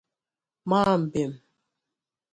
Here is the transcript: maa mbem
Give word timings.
maa 0.69 0.95
mbem 1.01 1.31